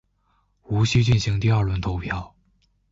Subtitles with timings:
[0.63, 2.33] 无须进行第二轮投票。